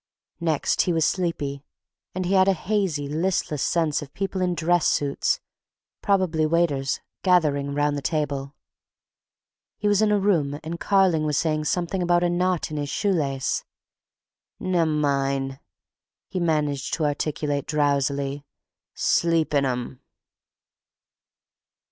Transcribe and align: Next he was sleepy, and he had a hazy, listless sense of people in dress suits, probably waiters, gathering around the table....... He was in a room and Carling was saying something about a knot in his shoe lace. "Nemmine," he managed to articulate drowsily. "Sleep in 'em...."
Next 0.39 0.81
he 0.81 0.93
was 0.93 1.05
sleepy, 1.05 1.63
and 2.15 2.25
he 2.25 2.33
had 2.33 2.47
a 2.47 2.53
hazy, 2.53 3.07
listless 3.07 3.61
sense 3.61 4.01
of 4.01 4.15
people 4.15 4.41
in 4.41 4.55
dress 4.55 4.87
suits, 4.87 5.39
probably 6.01 6.43
waiters, 6.43 6.99
gathering 7.21 7.69
around 7.69 7.93
the 7.93 8.01
table....... 8.01 8.55
He 9.77 9.87
was 9.87 10.01
in 10.01 10.11
a 10.11 10.17
room 10.19 10.59
and 10.63 10.79
Carling 10.79 11.23
was 11.27 11.37
saying 11.37 11.65
something 11.65 12.01
about 12.01 12.23
a 12.23 12.31
knot 12.31 12.71
in 12.71 12.77
his 12.77 12.89
shoe 12.89 13.11
lace. 13.13 13.63
"Nemmine," 14.59 15.59
he 16.29 16.39
managed 16.39 16.95
to 16.95 17.05
articulate 17.05 17.67
drowsily. 17.67 18.43
"Sleep 18.95 19.53
in 19.53 19.65
'em...." 19.67 20.01